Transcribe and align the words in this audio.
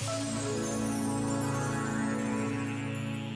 Thank 0.00 0.48
you. 0.48 0.57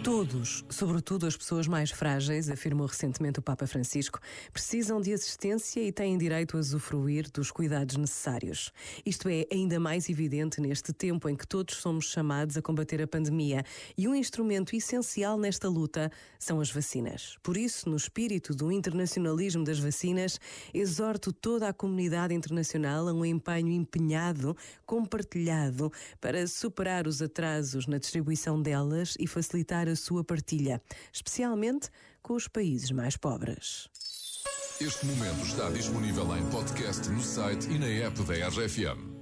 Todos, 0.03 0.65
sobretudo 0.69 1.27
as 1.29 1.37
pessoas 1.37 1.69
mais 1.69 1.93
frágeis, 1.93 2.51
afirmou 2.51 2.88
recentemente 2.88 3.38
o 3.38 3.43
Papa 3.43 3.69
Francisco, 3.69 4.19
precisam 4.53 5.01
de 5.01 5.13
assistência 5.13 5.81
e 5.81 5.93
têm 5.93 6.19
direito 6.19 6.56
a 6.56 6.61
usufruir 6.61 7.31
dos 7.31 7.53
cuidados 7.53 7.97
necessários. 7.97 8.73
Isto 9.07 9.29
é 9.29 9.46
ainda 9.53 9.79
mais 9.79 10.11
evidente 10.11 10.61
neste 10.61 10.93
tempo 10.93 11.29
em 11.29 11.37
que 11.37 11.47
todos 11.47 11.76
somos 11.76 12.07
chamados 12.07 12.57
a 12.57 12.62
combater 12.62 13.01
a 13.01 13.07
pandemia 13.07 13.65
e 13.97 14.08
um 14.08 14.15
instrumento 14.15 14.75
essencial 14.75 15.38
nesta 15.38 15.69
luta 15.69 16.11
são 16.37 16.61
as 16.61 16.69
vacinas. 16.69 17.37
Por 17.41 17.57
isso, 17.57 17.89
no 17.89 17.97
espírito 17.97 18.57
do 18.57 18.73
internacionalismo 18.73 19.62
das 19.62 19.79
vacinas, 19.79 20.41
exorto 20.75 21.33
toda 21.33 21.69
a 21.69 21.73
comunidade 21.73 22.34
internacional 22.34 23.07
a 23.07 23.12
um 23.12 23.25
empenho 23.25 23.71
empenhado, 23.71 24.57
compartilhado, 24.84 25.93
para 26.21 26.45
superar 26.48 27.07
os 27.07 27.23
atrasos 27.23 27.87
na 27.87 27.98
distribuição 27.98 28.61
delas 28.61 29.15
e 29.16 29.29
facilitar 29.29 29.89
a 29.89 29.91
a 29.92 29.96
sua 29.96 30.24
partilha, 30.24 30.82
especialmente 31.12 31.88
com 32.23 32.34
os 32.34 32.48
países 32.48 32.91
mais 32.91 33.16
pobres. 33.16 33.88
Este 34.80 35.06
momento 35.06 35.46
está 35.46 35.70
disponível 35.70 36.37
em 36.37 36.45
podcast 36.51 37.09
no 37.09 37.23
site 37.23 37.70
e 37.70 37.78
na 37.78 37.87
app 37.87 38.20
da 38.24 38.48
RFM. 38.48 39.12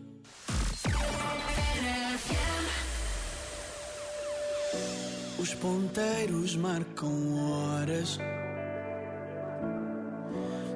Os 5.39 5.55
ponteiros 5.55 6.57
marcam 6.57 7.35
horas. 7.37 8.19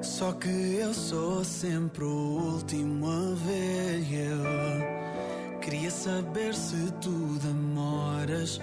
Só 0.01 0.33
que 0.33 0.49
eu 0.49 0.93
sou 0.93 1.43
sempre 1.43 2.03
o 2.03 2.53
último 2.53 3.07
a 3.07 3.35
ver. 3.45 4.05
Eu 4.11 5.59
queria 5.59 5.89
saber 5.89 6.53
se 6.53 6.91
tu 7.01 7.39
demoras. 7.43 8.59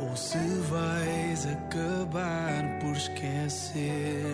Ou 0.00 0.16
se 0.16 0.38
vais 0.70 1.46
acabar 1.46 2.78
por 2.80 2.96
esquecer. 2.96 4.24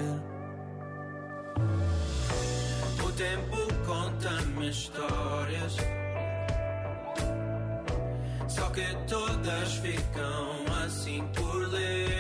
O 3.04 3.12
tempo 3.12 3.56
conta-me 3.84 4.70
histórias. 4.70 5.76
Só 8.48 8.70
que 8.70 8.86
todas 9.08 9.74
ficam 9.74 10.64
assim 10.84 11.26
por 11.34 11.68
ler. 11.68 12.15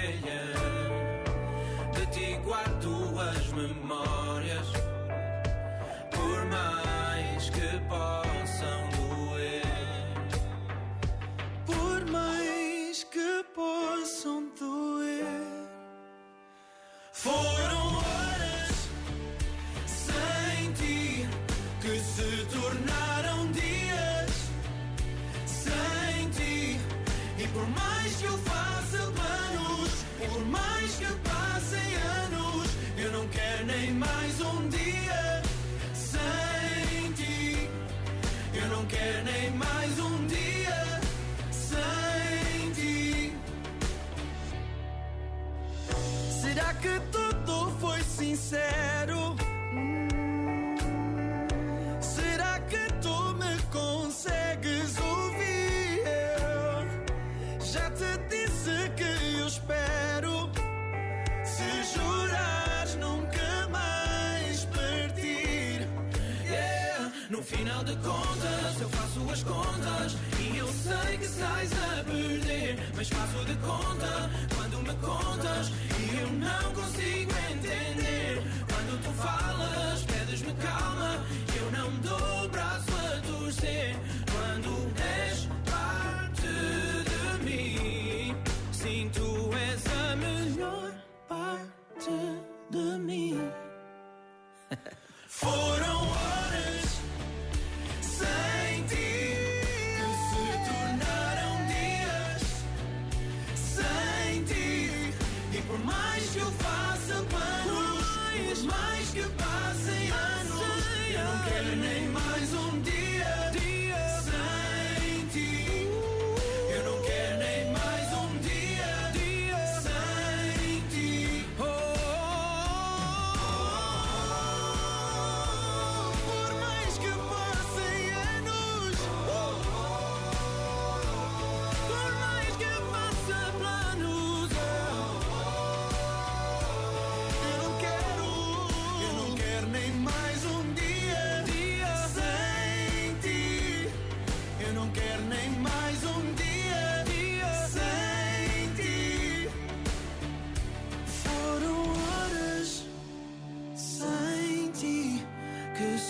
Possam 13.44 14.50
doer. 14.58 15.24
Foram 17.12 17.96
horas 17.96 18.88
sem 19.86 20.72
ti 20.74 21.26
que 21.80 21.98
se 21.98 22.46
tornaram 22.46 22.65
No 67.28 67.42
final 67.42 67.82
de 67.82 67.96
contas, 67.96 68.80
eu 68.80 68.88
faço 68.88 69.30
as 69.32 69.42
contas. 69.42 70.16
E 70.40 70.58
eu 70.58 70.68
sei 70.68 71.18
que 71.18 71.26
sais 71.26 71.72
a 71.72 72.04
perder. 72.04 72.78
Mas 72.94 73.08
faço 73.08 73.44
de 73.44 73.54
conta 73.56 74.30
quando 74.54 74.78
me 74.82 74.94
contas. 75.04 75.72
E 75.98 76.18
eu 76.20 76.30
não 76.30 76.72
consigo 76.72 77.32
entender. 77.50 78.15
Mais 108.66 109.10
que 109.10 109.22
passem 109.22 110.10
anos, 110.10 110.84
eu 111.10 111.24
não 111.24 111.38
quero 111.44 111.76
nem 111.76 112.08
mais 112.08 112.54
um 112.54 112.80
dia, 112.80 113.05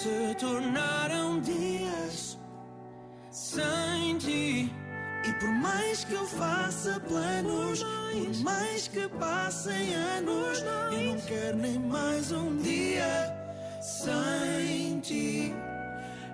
se 0.07 0.35
tornaram 0.37 1.41
dias 1.41 2.39
sem 3.31 4.19
ti. 4.19 4.71
E 5.25 5.33
por 5.41 5.49
mais 5.49 6.05
que 6.05 6.13
eu 6.15 6.25
faça 6.27 7.01
planos, 7.01 7.83
por 7.83 8.45
mais 8.45 8.87
que 8.87 9.09
passem 9.09 9.95
anos, 9.95 10.63
eu 10.93 11.15
não 11.15 11.21
quero 11.23 11.57
nem 11.57 11.79
mais 11.79 12.31
um 12.31 12.57
dia 12.59 13.35
sem 13.83 15.01
ti. 15.01 15.53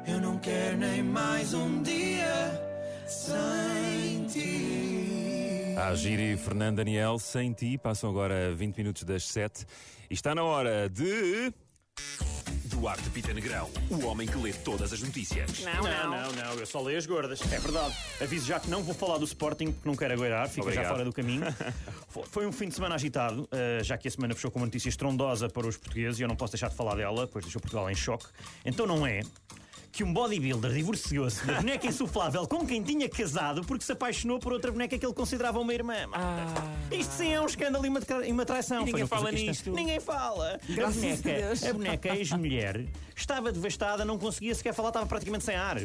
Eu 0.07 0.21
não 0.21 0.39
quero 0.39 0.77
nem 0.77 1.03
mais 1.03 1.55
um 1.55 1.83
dia 1.83 2.61
sem 3.07 4.27
ti. 4.27 5.75
A 5.79 5.95
Giri 5.95 6.37
Fernando 6.37 6.77
Daniel, 6.77 7.19
sem 7.19 7.55
ti, 7.55 7.79
passam 7.79 8.11
agora 8.11 8.55
20 8.55 8.77
minutos 8.77 9.05
das 9.05 9.25
7 9.25 9.65
e 10.11 10.15
está 10.15 10.35
na 10.35 10.45
hora 10.45 10.91
de. 10.91 11.55
Duarte 12.83 13.09
Pita 13.11 13.33
Negrão, 13.33 13.71
o 13.91 14.05
homem 14.07 14.27
que 14.27 14.37
lê 14.37 14.53
todas 14.53 14.93
as 14.93 15.01
notícias. 15.01 15.61
Não, 15.61 15.85
não, 15.85 16.11
não, 16.11 16.33
não, 16.33 16.53
eu 16.55 16.67
só 16.67 16.83
leio 16.83 16.99
as 16.99 17.07
gordas. 17.07 17.41
É 17.53 17.61
verdade. 17.61 17.95
Aviso 18.21 18.45
já 18.45 18.59
que 18.59 18.69
não 18.69 18.83
vou 18.83 18.93
falar 18.93 19.19
do 19.19 19.25
Sporting 19.25 19.71
porque 19.71 19.89
não 19.89 19.95
quero 19.95 20.15
aguardar, 20.15 20.49
fica 20.49 20.63
Obrigado. 20.63 20.83
já 20.87 20.91
fora 20.91 21.05
do 21.05 21.13
caminho. 21.13 21.43
Fo- 22.11 22.25
Foi 22.29 22.45
um 22.45 22.51
fim 22.51 22.67
de 22.67 22.75
semana 22.75 22.97
agitado, 22.97 23.49
eh, 23.53 23.79
já 23.85 23.97
que 23.97 24.09
a 24.09 24.11
semana 24.11 24.35
fechou 24.35 24.51
com 24.51 24.59
uma 24.59 24.67
notícia 24.67 24.89
estrondosa 24.89 25.49
para 25.49 25.65
os 25.69 25.77
portugueses 25.77 26.19
e 26.19 26.23
eu 26.25 26.29
não 26.29 26.35
posso 26.35 26.55
deixar 26.55 26.71
de 26.71 26.75
falar 26.75 26.97
dela, 26.97 27.29
pois 27.29 27.45
deixou 27.45 27.63
Portugal 27.63 27.89
em 27.89 27.95
choque. 27.95 28.27
Então 28.65 28.85
não 28.85 29.07
é 29.07 29.21
que 29.93 30.03
um 30.03 30.11
bodybuilder 30.13 30.73
divorciou-se 30.73 31.47
da 31.47 31.61
boneca 31.61 31.87
insuflável 31.87 32.47
com 32.49 32.67
quem 32.67 32.83
tinha 32.83 33.07
casado 33.11 33.63
porque 33.63 33.85
se 33.85 33.93
apaixonou 33.93 34.39
por 34.39 34.51
outra 34.53 34.73
boneca 34.73 34.97
que 34.99 35.05
ele 35.05 35.13
considerava 35.13 35.61
uma 35.61 35.75
irmã. 35.75 35.95
Isto 36.91 37.13
sim 37.13 37.33
é 37.33 37.41
um 37.41 37.45
escândalo 37.47 37.85
e 37.85 37.89
uma, 37.91 38.01
e 38.27 38.33
uma 38.33 38.47
traição. 38.47 38.79
Ah. 38.79 38.83
E 38.83 38.85
ninguém 38.87 39.07
fala 39.07 39.31
isto- 39.33 39.47
nisto. 39.47 39.71
Ninguém 39.73 40.01
fala. 40.01 40.59
A 40.69 40.73
Graças 40.73 40.97
a 40.97 41.01
boneca, 41.07 41.33
Deus. 41.47 41.63
a 41.65 41.73
boneca 41.75 42.17
ex-mulher 42.17 42.87
estava 43.15 43.53
devastada, 43.53 44.05
não 44.05 44.19
conseguia 44.19 44.55
sequer 44.55 44.73
falar, 44.73 44.89
estava 44.89 45.05
praticamente 45.07 45.45
sem 45.45 45.55
ar. 45.57 45.77